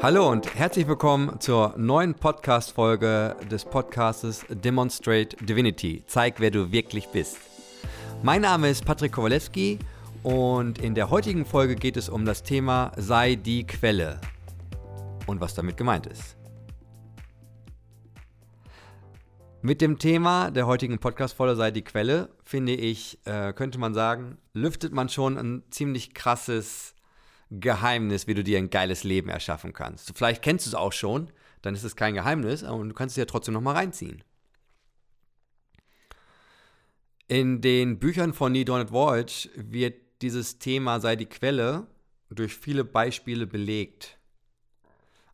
[0.00, 6.04] Hallo und herzlich willkommen zur neuen Podcast-Folge des Podcastes Demonstrate Divinity.
[6.06, 7.38] Zeig, wer du wirklich bist.
[8.22, 9.80] Mein Name ist Patrick Kowalewski
[10.22, 14.20] und in der heutigen Folge geht es um das Thema Sei die Quelle
[15.26, 16.36] und was damit gemeint ist.
[19.62, 24.38] Mit dem Thema der heutigen Podcast-Folge Sei die Quelle, finde ich, äh, könnte man sagen,
[24.52, 26.94] lüftet man schon ein ziemlich krasses
[27.50, 30.12] Geheimnis, wie du dir ein geiles Leben erschaffen kannst.
[30.14, 31.30] Vielleicht kennst du es auch schon,
[31.62, 34.22] dann ist es kein Geheimnis, aber du kannst es ja trotzdem nochmal reinziehen.
[37.26, 41.86] In den Büchern von Neil Donald Walsh wird dieses Thema sei die Quelle
[42.30, 44.18] durch viele Beispiele belegt.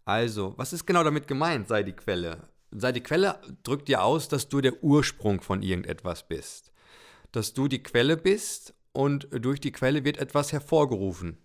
[0.05, 2.49] Also, was ist genau damit gemeint, sei die Quelle?
[2.73, 6.73] Sei die Quelle drückt dir aus, dass du der Ursprung von irgendetwas bist.
[7.33, 11.39] Dass du die Quelle bist und durch die Quelle wird etwas hervorgerufen.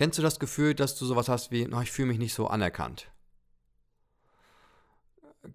[0.00, 2.46] Kennst du das Gefühl, dass du sowas hast wie, oh, ich fühle mich nicht so
[2.46, 3.12] anerkannt?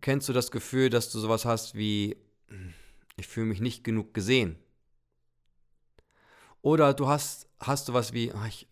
[0.01, 2.15] Kennst du das Gefühl, dass du sowas hast wie,
[3.17, 4.59] ich fühle mich nicht genug gesehen?
[6.61, 8.67] Oder du hast, hast du was wie, oh, ich,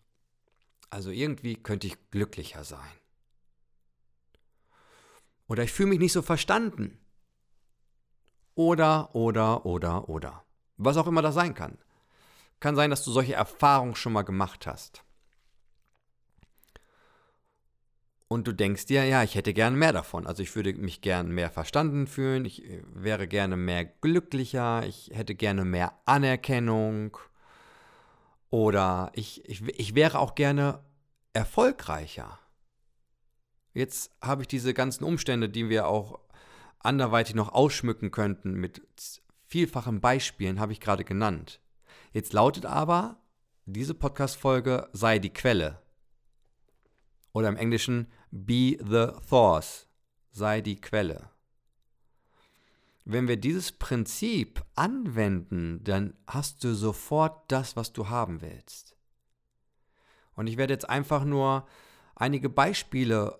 [0.90, 2.94] also irgendwie könnte ich glücklicher sein.
[5.48, 7.00] Oder ich fühle mich nicht so verstanden.
[8.54, 10.44] Oder, oder, oder, oder.
[10.76, 11.78] Was auch immer das sein kann.
[12.60, 15.04] Kann sein, dass du solche Erfahrungen schon mal gemacht hast.
[18.34, 20.26] Und du denkst dir, ja, ich hätte gern mehr davon.
[20.26, 25.12] Also ich würde mich gern mehr verstanden fühlen, ich äh, wäre gerne mehr glücklicher, ich
[25.14, 27.16] hätte gerne mehr Anerkennung
[28.50, 30.80] oder ich, ich, ich wäre auch gerne
[31.32, 32.40] erfolgreicher.
[33.72, 36.18] Jetzt habe ich diese ganzen Umstände, die wir auch
[36.80, 38.82] anderweitig noch ausschmücken könnten mit
[39.46, 41.60] vielfachen Beispielen, habe ich gerade genannt.
[42.12, 43.16] Jetzt lautet aber,
[43.64, 45.84] diese Podcast-Folge sei die Quelle.
[47.34, 49.86] Oder im Englischen Be the Source,
[50.32, 51.30] sei die Quelle.
[53.04, 58.96] Wenn wir dieses Prinzip anwenden, dann hast du sofort das, was du haben willst.
[60.34, 61.68] Und ich werde jetzt einfach nur
[62.16, 63.38] einige Beispiele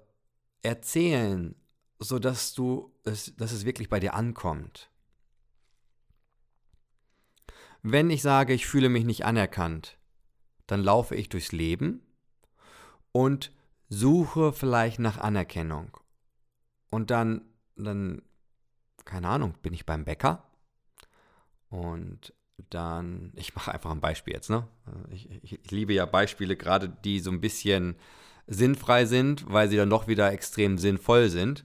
[0.63, 1.57] erzählen,
[1.99, 4.91] sodass du es, dass es wirklich bei dir ankommt.
[7.83, 9.99] Wenn ich sage, ich fühle mich nicht anerkannt,
[10.69, 12.01] dann laufe ich durchs Leben
[13.11, 13.51] und
[13.89, 15.97] suche vielleicht nach Anerkennung.
[16.91, 17.43] Und dann,
[17.77, 18.23] dann,
[19.05, 20.45] keine Ahnung, bin ich beim Bäcker
[21.69, 22.33] und
[22.71, 24.69] dann, ich mache einfach ein Beispiel jetzt, ne?
[25.11, 27.97] Ich, ich, ich liebe ja Beispiele, gerade die so ein bisschen
[28.47, 31.65] sinnfrei sind, weil sie dann doch wieder extrem sinnvoll sind.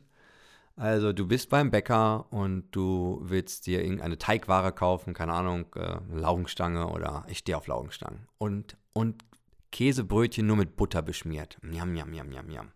[0.75, 5.97] Also du bist beim Bäcker und du willst dir irgendeine Teigware kaufen, keine Ahnung, äh,
[6.09, 8.27] Laugenstange oder ich stehe auf Laugenstangen.
[8.37, 9.23] Und, und
[9.71, 11.57] Käsebrötchen nur mit Butter beschmiert.
[11.61, 12.71] Njam, njam, njam, njam, njam.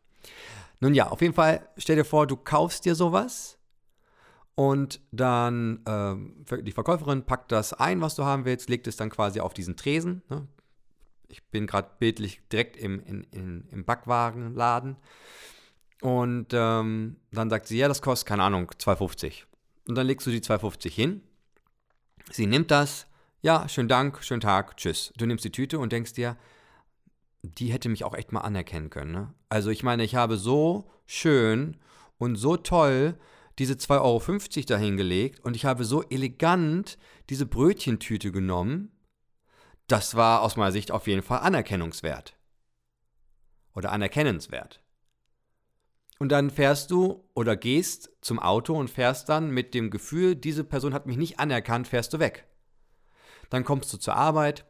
[0.79, 3.57] Nun ja, auf jeden Fall, stell dir vor, du kaufst dir sowas
[4.55, 9.09] und dann äh, die Verkäuferin packt das ein, was du haben willst, legt es dann
[9.09, 10.21] quasi auf diesen Tresen.
[10.29, 10.47] Ne?
[11.27, 14.97] Ich bin gerade bildlich direkt im, in, in, im Backwarenladen.
[16.01, 19.43] Und ähm, dann sagt sie, ja, das kostet, keine Ahnung, 2,50.
[19.87, 21.23] Und dann legst du die 2,50 hin.
[22.31, 23.07] Sie nimmt das.
[23.41, 25.11] Ja, schönen Dank, schönen Tag, tschüss.
[25.17, 26.37] Du nimmst die Tüte und denkst dir,
[27.43, 29.11] die hätte mich auch echt mal anerkennen können.
[29.11, 29.33] Ne?
[29.49, 31.77] Also ich meine, ich habe so schön
[32.17, 33.19] und so toll
[33.59, 36.97] diese 2,50 Euro dahingelegt und ich habe so elegant
[37.29, 38.91] diese Brötchentüte genommen.
[39.87, 42.35] Das war aus meiner Sicht auf jeden Fall anerkennungswert.
[43.75, 44.81] Oder anerkennenswert.
[46.19, 50.63] Und dann fährst du oder gehst zum Auto und fährst dann mit dem Gefühl, diese
[50.63, 52.47] Person hat mich nicht anerkannt, fährst du weg.
[53.49, 54.65] Dann kommst du zur Arbeit,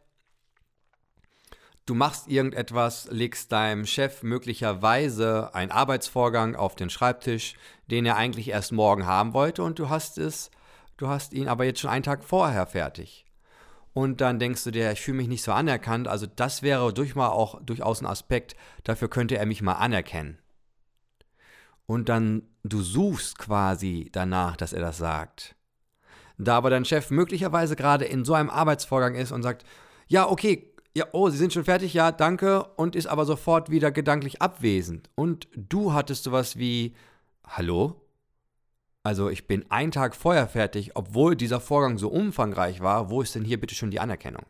[1.86, 7.56] Du machst irgendetwas, legst deinem Chef möglicherweise einen Arbeitsvorgang auf den Schreibtisch,
[7.92, 10.50] den er eigentlich erst morgen haben wollte und du hast es,
[10.96, 13.26] du hast ihn aber jetzt schon einen Tag vorher fertig.
[13.92, 17.18] Und dann denkst du dir, ich fühle mich nicht so anerkannt, also das wäre durch
[17.18, 18.56] auch durchaus ein Aspekt,
[18.86, 20.40] dafür könnte er mich mal anerkennen.
[21.86, 25.56] Und dann du suchst quasi danach, dass er das sagt.
[26.38, 29.66] Da aber dein Chef möglicherweise gerade in so einem Arbeitsvorgang ist und sagt,
[30.08, 33.92] ja, okay, ja, oh, Sie sind schon fertig, ja, danke, und ist aber sofort wieder
[33.92, 35.10] gedanklich abwesend.
[35.16, 36.96] Und du hattest sowas wie,
[37.46, 38.00] hallo?
[39.02, 43.36] Also ich bin einen Tag vorher fertig, obwohl dieser Vorgang so umfangreich war, wo ist
[43.36, 44.46] denn hier bitte schon die Anerkennung?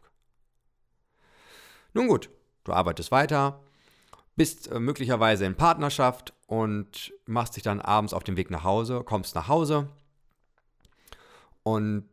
[1.93, 2.29] Nun gut,
[2.63, 3.61] du arbeitest weiter,
[4.35, 9.03] bist äh, möglicherweise in Partnerschaft und machst dich dann abends auf den Weg nach Hause,
[9.03, 9.89] kommst nach Hause
[11.63, 12.09] und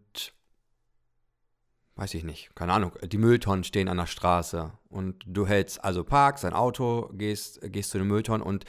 [2.00, 6.02] weiß ich nicht, keine Ahnung, die Mülltonnen stehen an der Straße und du hältst also
[6.02, 8.64] parkst sein Auto, gehst, gehst zu den Mülltonnen und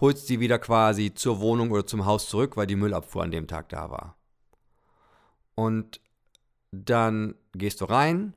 [0.00, 3.46] holst sie wieder quasi zur Wohnung oder zum Haus zurück, weil die Müllabfuhr an dem
[3.46, 4.16] Tag da war.
[5.54, 6.00] Und
[6.72, 8.34] dann gehst du rein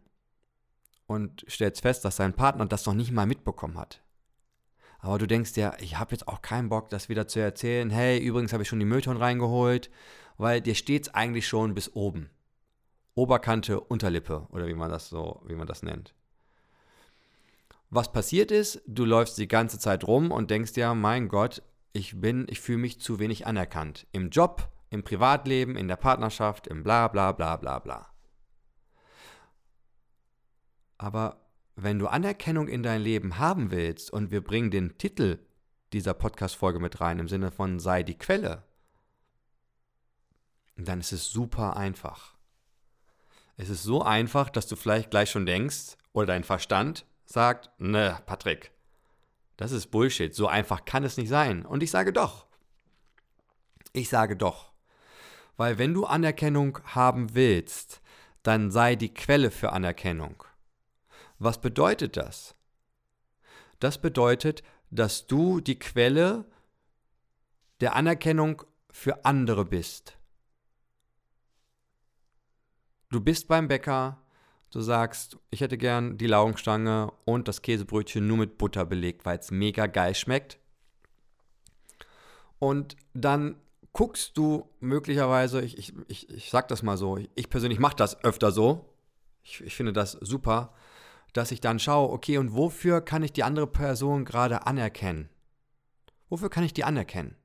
[1.07, 4.03] und stellst fest, dass dein Partner das noch nicht mal mitbekommen hat.
[4.99, 7.89] Aber du denkst dir, ich habe jetzt auch keinen Bock, das wieder zu erzählen.
[7.89, 9.89] Hey, übrigens habe ich schon die Mülltonnen reingeholt,
[10.37, 12.29] weil dir steht es eigentlich schon bis oben.
[13.15, 16.13] Oberkante, Unterlippe oder wie man das so, wie man das nennt.
[17.89, 22.21] Was passiert ist, du läufst die ganze Zeit rum und denkst dir, mein Gott, ich
[22.21, 24.05] bin, ich fühle mich zu wenig anerkannt.
[24.11, 28.13] Im Job, im Privatleben, in der Partnerschaft, im bla bla bla bla bla.
[30.97, 35.39] Aber wenn du Anerkennung in dein Leben haben willst und wir bringen den Titel
[35.93, 38.63] dieser Podcast-Folge mit rein im Sinne von sei die Quelle,
[40.75, 42.38] dann ist es super einfach.
[43.59, 48.17] Es ist so einfach, dass du vielleicht gleich schon denkst, oder dein Verstand sagt, ne,
[48.25, 48.71] Patrick,
[49.57, 51.65] das ist Bullshit, so einfach kann es nicht sein.
[51.65, 52.45] Und ich sage doch.
[53.91, 54.71] Ich sage doch.
[55.57, 57.99] Weil wenn du Anerkennung haben willst,
[58.43, 60.41] dann sei die Quelle für Anerkennung.
[61.37, 62.55] Was bedeutet das?
[63.81, 66.45] Das bedeutet, dass du die Quelle
[67.81, 70.17] der Anerkennung für andere bist.
[73.11, 74.21] Du bist beim Bäcker,
[74.69, 79.39] du sagst, ich hätte gern die Laugenstange und das Käsebrötchen nur mit Butter belegt, weil
[79.39, 80.59] es mega geil schmeckt.
[82.59, 83.55] Und dann
[83.93, 88.23] guckst du möglicherweise, ich, ich, ich, ich sag das mal so, ich persönlich mache das
[88.23, 88.85] öfter so,
[89.41, 90.75] ich, ich finde das super,
[91.33, 95.29] dass ich dann schaue, okay, und wofür kann ich die andere Person gerade anerkennen?
[96.29, 97.35] Wofür kann ich die anerkennen?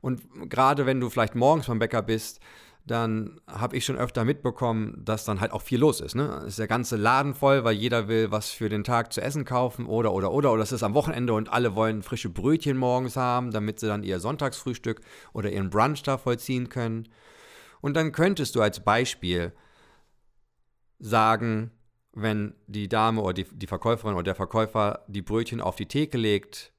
[0.00, 2.40] Und gerade wenn du vielleicht morgens beim Bäcker bist,
[2.84, 6.16] dann habe ich schon öfter mitbekommen, dass dann halt auch viel los ist.
[6.16, 6.42] Ne?
[6.46, 9.86] Ist der ganze Laden voll, weil jeder will was für den Tag zu essen kaufen
[9.86, 13.52] oder oder oder oder es ist am Wochenende und alle wollen frische Brötchen morgens haben,
[13.52, 15.00] damit sie dann ihr Sonntagsfrühstück
[15.32, 17.08] oder ihren Brunch da vollziehen können.
[17.80, 19.52] Und dann könntest du als Beispiel
[20.98, 21.70] sagen,
[22.12, 26.18] wenn die Dame oder die, die Verkäuferin oder der Verkäufer die Brötchen auf die Theke
[26.18, 26.72] legt,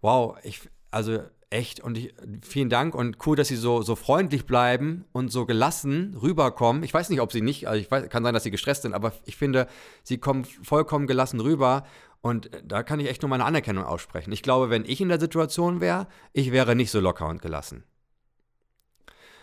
[0.00, 1.20] wow, ich, also
[1.50, 5.46] echt und ich, vielen Dank und cool, dass Sie so, so freundlich bleiben und so
[5.46, 6.82] gelassen rüberkommen.
[6.82, 8.94] Ich weiß nicht, ob Sie nicht, also ich weiß, kann sein, dass Sie gestresst sind,
[8.94, 9.66] aber ich finde,
[10.02, 11.84] Sie kommen vollkommen gelassen rüber
[12.20, 14.32] und da kann ich echt nur meine Anerkennung aussprechen.
[14.32, 17.84] Ich glaube, wenn ich in der Situation wäre, ich wäre nicht so locker und gelassen.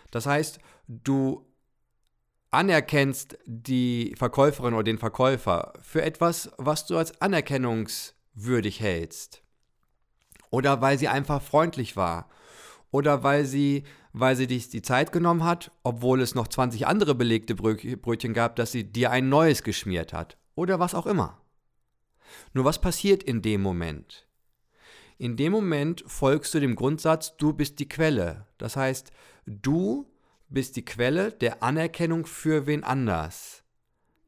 [0.09, 1.45] Das heißt, du
[2.51, 9.41] anerkennst die Verkäuferin oder den Verkäufer für etwas, was du als anerkennungswürdig hältst.
[10.51, 12.29] Oder weil sie einfach freundlich war.
[12.91, 13.83] Oder weil sie,
[14.13, 18.57] weil sie dich die Zeit genommen hat, obwohl es noch 20 andere belegte Brötchen gab,
[18.57, 20.37] dass sie dir ein neues geschmiert hat.
[20.53, 21.41] Oder was auch immer.
[22.53, 24.27] Nur was passiert in dem Moment?
[25.17, 28.47] In dem Moment folgst du dem Grundsatz, du bist die Quelle.
[28.57, 29.11] Das heißt,
[29.45, 30.11] du
[30.49, 33.63] bist die Quelle der Anerkennung für wen anders.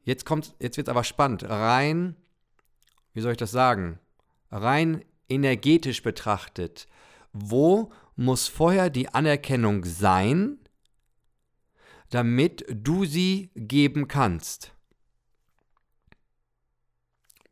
[0.04, 1.44] Jetzt kommt, jetzt wird es aber spannend.
[1.44, 2.16] Rein,
[3.12, 3.98] wie soll ich das sagen?
[4.50, 6.86] Rein energetisch betrachtet,
[7.32, 10.58] wo muss vorher die Anerkennung sein,
[12.10, 14.72] damit du sie geben kannst?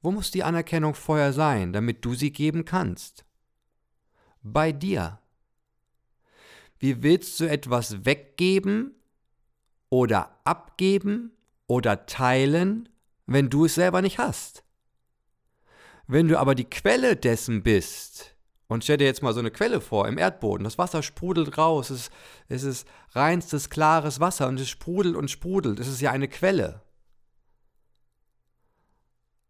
[0.03, 3.25] Wo muss die Anerkennung vorher sein, damit du sie geben kannst?
[4.43, 5.21] Bei dir.
[6.79, 8.97] Wie willst du etwas weggeben
[9.89, 11.31] oder abgeben
[11.69, 12.89] oder teilen,
[13.27, 14.65] wenn du es selber nicht hast?
[16.07, 18.35] Wenn du aber die Quelle dessen bist,
[18.69, 21.91] und stell dir jetzt mal so eine Quelle vor im Erdboden, das Wasser sprudelt raus,
[21.91, 22.13] es ist,
[22.49, 26.83] es ist reinstes, klares Wasser und es sprudelt und sprudelt, es ist ja eine Quelle.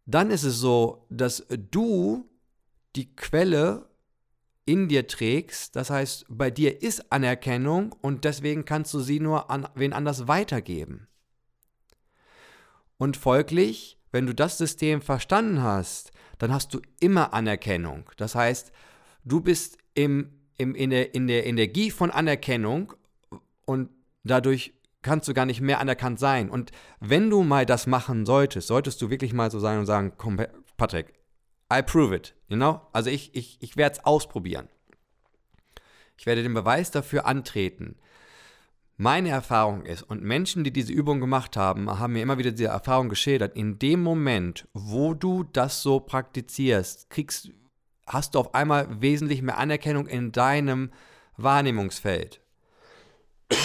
[0.06, 2.28] Dann ist es so, dass du
[2.97, 3.88] die Quelle
[4.64, 9.50] in dir trägst, das heißt, bei dir ist Anerkennung und deswegen kannst du sie nur
[9.50, 11.09] an wen anders weitergeben.
[12.99, 16.12] Und folglich, wenn du das System verstanden hast,
[16.42, 18.11] dann hast du immer Anerkennung.
[18.16, 18.72] Das heißt,
[19.22, 22.94] du bist im, im, in, der, in der Energie von Anerkennung
[23.64, 23.90] und
[24.25, 26.50] dadurch kannst du gar nicht mehr anerkannt sein.
[26.50, 30.14] Und wenn du mal das machen solltest, solltest du wirklich mal so sein und sagen,
[30.18, 30.44] komm,
[30.76, 31.14] Patrick,
[31.72, 32.80] I prove it, you know?
[32.92, 34.68] Also ich, ich, ich werde es ausprobieren.
[36.18, 38.00] Ich werde den Beweis dafür antreten.
[39.02, 42.66] Meine Erfahrung ist, und Menschen, die diese Übung gemacht haben, haben mir immer wieder diese
[42.66, 47.50] Erfahrung geschildert, in dem Moment, wo du das so praktizierst, kriegst,
[48.06, 50.92] hast du auf einmal wesentlich mehr Anerkennung in deinem
[51.37, 52.40] Wahrnehmungsfeld.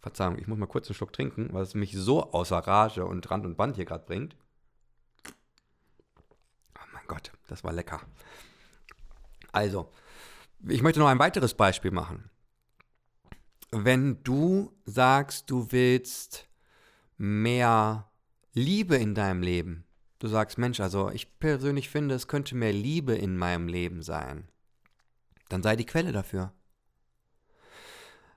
[0.00, 3.28] Verzeihung, ich muss mal kurz einen Schluck trinken, weil es mich so außer Rage und
[3.28, 4.36] Rand und Band hier gerade bringt.
[6.76, 8.02] Oh mein Gott, das war lecker.
[9.50, 9.90] Also,
[10.64, 12.30] ich möchte noch ein weiteres Beispiel machen.
[13.76, 16.48] Wenn du sagst, du willst
[17.16, 18.08] mehr
[18.52, 19.84] Liebe in deinem Leben,
[20.20, 24.46] du sagst, Mensch, also ich persönlich finde, es könnte mehr Liebe in meinem Leben sein,
[25.48, 26.52] dann sei die Quelle dafür.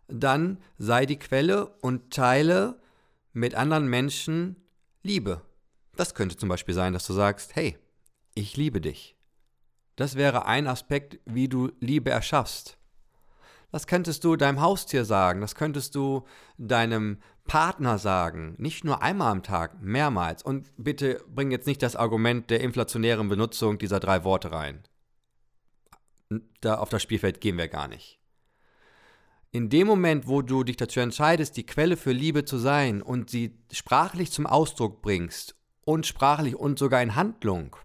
[0.08, 2.82] Dann sei die Quelle und teile
[3.32, 4.56] mit anderen Menschen
[5.04, 5.44] Liebe.
[5.96, 7.78] Das könnte zum Beispiel sein, dass du sagst, hey,
[8.34, 9.16] ich liebe dich.
[9.98, 12.80] Das wäre ein Aspekt, wie du Liebe erschaffst.
[13.72, 16.26] Das könntest du deinem Haustier sagen, das könntest du
[16.58, 20.44] deinem Partner sagen, nicht nur einmal am Tag, mehrmals.
[20.44, 24.84] Und bitte bring jetzt nicht das Argument der inflationären Benutzung dieser drei Worte rein.
[26.62, 28.20] Da auf das Spielfeld gehen wir gar nicht.
[29.52, 33.30] In dem Moment, wo du dich dazu entscheidest, die Quelle für Liebe zu sein und
[33.30, 35.56] sie sprachlich zum Ausdruck bringst
[35.86, 37.76] und sprachlich und sogar in Handlung,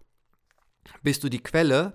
[1.01, 1.93] bist du die Quelle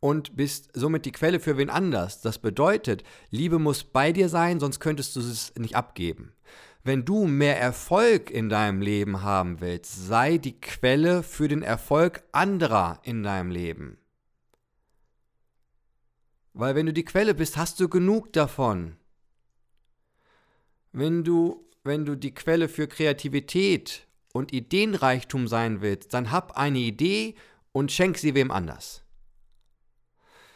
[0.00, 2.20] und bist somit die Quelle für wen anders.
[2.20, 6.32] Das bedeutet, Liebe muss bei dir sein, sonst könntest du es nicht abgeben.
[6.84, 12.22] Wenn du mehr Erfolg in deinem Leben haben willst, sei die Quelle für den Erfolg
[12.32, 13.98] anderer in deinem Leben.
[16.54, 18.96] Weil wenn du die Quelle bist, hast du genug davon.
[20.92, 26.78] Wenn du, wenn du die Quelle für Kreativität und Ideenreichtum sein willst, dann hab eine
[26.78, 27.34] Idee
[27.72, 29.04] und schenk sie wem anders.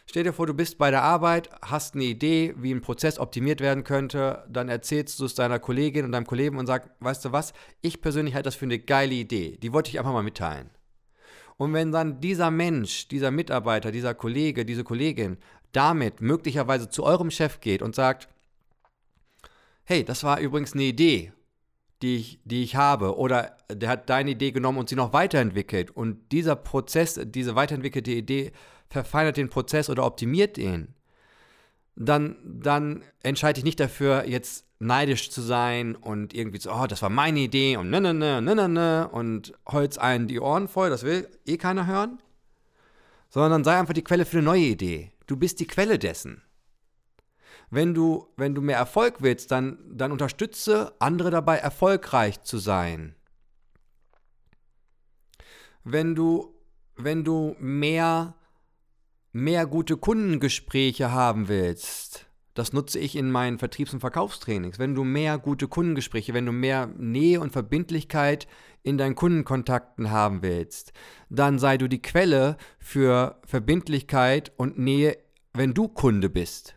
[0.07, 3.61] Stell dir vor, du bist bei der Arbeit, hast eine Idee, wie ein Prozess optimiert
[3.61, 7.33] werden könnte, dann erzählst du es deiner Kollegin und deinem Kollegen und sagst, weißt du
[7.33, 10.71] was, ich persönlich halte das für eine geile Idee, die wollte ich einfach mal mitteilen.
[11.57, 15.39] Und wenn dann dieser Mensch, dieser Mitarbeiter, dieser Kollege, diese Kollegin
[15.71, 18.29] damit möglicherweise zu eurem Chef geht und sagt,
[19.85, 21.33] hey, das war übrigens eine Idee
[22.03, 23.17] die ich, die ich habe.
[23.17, 25.91] Oder der hat deine Idee genommen und sie noch weiterentwickelt.
[25.91, 28.53] Und dieser Prozess, diese weiterentwickelte Idee
[28.93, 30.95] verfeinert den Prozess oder optimiert ihn.
[31.97, 37.03] Dann, dann entscheide ich nicht dafür, jetzt neidisch zu sein und irgendwie so, oh, das
[37.03, 40.69] war meine Idee und ne, ne, ne, ne, ne, ne und Holz einen die Ohren
[40.69, 42.21] voll, das will eh keiner hören.
[43.29, 45.13] Sondern sei einfach die Quelle für eine neue Idee.
[45.27, 46.43] Du bist die Quelle dessen
[47.73, 53.15] wenn du, wenn du mehr Erfolg willst, dann, dann unterstütze andere dabei, erfolgreich zu sein.
[55.83, 56.55] Wenn du,
[56.97, 58.35] wenn du mehr,
[59.33, 64.79] mehr gute Kundengespräche haben willst, das nutze ich in meinen Vertriebs- und Verkaufstrainings.
[64.79, 68.47] Wenn du mehr gute Kundengespräche, wenn du mehr Nähe und Verbindlichkeit
[68.83, 70.93] in deinen Kundenkontakten haben willst,
[71.31, 75.17] dann sei du die Quelle für Verbindlichkeit und Nähe,
[75.55, 76.75] wenn du Kunde bist.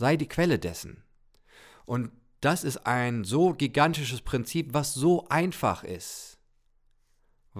[0.00, 1.04] sei die Quelle dessen.
[1.84, 2.10] Und
[2.40, 6.29] das ist ein so gigantisches Prinzip, was so einfach ist.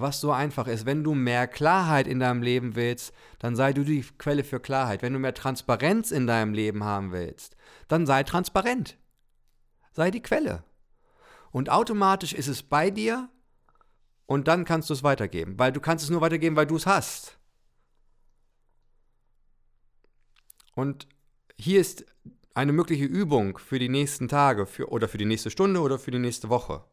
[0.01, 0.87] Was so einfach ist.
[0.87, 5.03] Wenn du mehr Klarheit in deinem Leben willst, dann sei du die Quelle für Klarheit.
[5.03, 7.57] Wenn du mehr Transparenz in deinem Leben haben willst,
[7.89, 8.97] dann sei transparent.
[9.93, 10.65] Sei die Quelle.
[11.51, 13.29] Und automatisch ist es bei dir
[14.27, 15.59] und dann kannst du es weitergeben.
[15.59, 17.39] Weil du kannst es nur weitergeben, weil du es hast.
[20.75, 21.09] Und
[21.59, 22.05] hier ist
[22.55, 26.11] eine mögliche Übung für die nächsten Tage für, oder für die nächste Stunde oder für
[26.11, 26.85] die nächste Woche.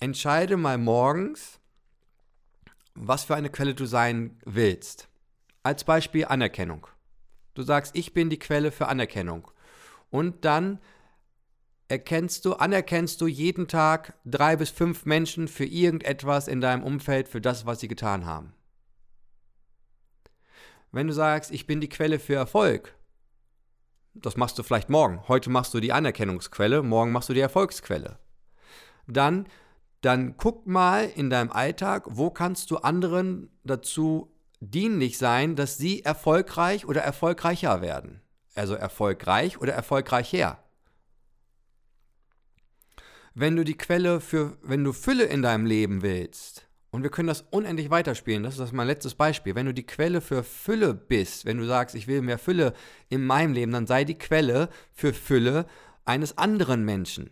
[0.00, 1.58] Entscheide mal morgens,
[2.94, 5.08] was für eine Quelle du sein willst.
[5.62, 6.86] Als Beispiel Anerkennung.
[7.54, 9.50] Du sagst, ich bin die Quelle für Anerkennung.
[10.10, 10.78] Und dann
[11.88, 17.28] erkennst du, anerkennst du jeden Tag drei bis fünf Menschen für irgendetwas in deinem Umfeld,
[17.28, 18.54] für das, was sie getan haben.
[20.92, 22.94] Wenn du sagst, ich bin die Quelle für Erfolg,
[24.14, 25.26] das machst du vielleicht morgen.
[25.28, 28.18] Heute machst du die Anerkennungsquelle, morgen machst du die Erfolgsquelle.
[29.06, 29.46] Dann,
[30.00, 36.02] dann guck mal in deinem Alltag, wo kannst du anderen dazu dienlich sein, dass sie
[36.04, 38.20] erfolgreich oder erfolgreicher werden.
[38.54, 40.62] Also erfolgreich oder erfolgreicher.
[43.34, 47.28] Wenn du die Quelle für, wenn du Fülle in deinem Leben willst, und wir können
[47.28, 48.42] das unendlich weiterspielen.
[48.42, 49.54] Das ist mein letztes Beispiel.
[49.54, 52.72] Wenn du die Quelle für Fülle bist, wenn du sagst, ich will mehr Fülle
[53.10, 55.66] in meinem Leben, dann sei die Quelle für Fülle
[56.06, 57.30] eines anderen Menschen.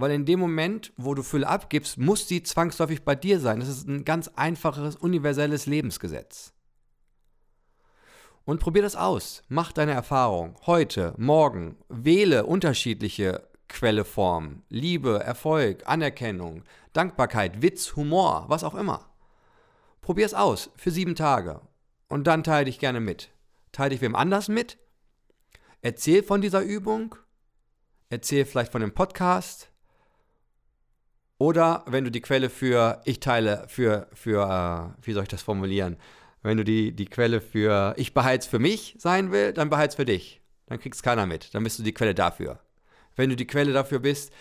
[0.00, 3.58] Weil in dem Moment, wo du Fülle abgibst, muss sie zwangsläufig bei dir sein.
[3.58, 6.52] Das ist ein ganz einfaches, universelles Lebensgesetz.
[8.44, 9.42] Und probier das aus.
[9.48, 10.54] Mach deine Erfahrung.
[10.66, 11.78] Heute, morgen.
[11.88, 14.62] Wähle unterschiedliche Quelleformen.
[14.68, 16.62] Liebe, Erfolg, Anerkennung,
[16.92, 19.10] Dankbarkeit, Witz, Humor, was auch immer.
[20.00, 21.60] Probier es aus für sieben Tage
[22.08, 23.30] und dann teile dich gerne mit.
[23.72, 24.78] Teile dich wem anders mit.
[25.82, 27.16] erzähl von dieser Übung,
[28.10, 29.72] erzähl vielleicht von dem Podcast
[31.38, 35.42] oder wenn du die Quelle für, ich teile für, für, äh, wie soll ich das
[35.42, 35.96] formulieren?
[36.42, 39.90] Wenn du die, die Quelle für, ich behalte es für mich sein will, dann behalte
[39.90, 40.40] es für dich.
[40.66, 41.54] Dann kriegst keiner mit.
[41.54, 42.58] Dann bist du die Quelle dafür.
[43.16, 44.32] Wenn du die Quelle dafür bist,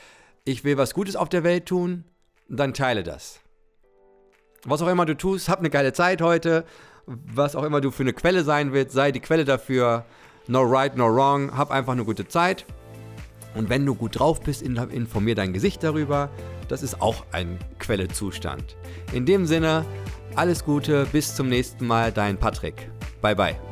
[0.44, 2.04] ich will was Gutes auf der Welt tun,
[2.48, 3.40] dann teile das.
[4.64, 6.66] Was auch immer du tust, hab eine geile Zeit heute.
[7.06, 10.06] Was auch immer du für eine Quelle sein willst, sei die Quelle dafür.
[10.48, 11.56] No right, no wrong.
[11.56, 12.66] Hab einfach eine gute Zeit.
[13.58, 16.30] Und wenn du gut drauf bist, informier dein Gesicht darüber.
[16.68, 18.78] Das ist auch ein Quellezustand.
[19.14, 19.86] In dem Sinne,
[20.36, 22.90] alles Gute, bis zum nächsten Mal, dein Patrick.
[23.22, 23.67] Bye bye.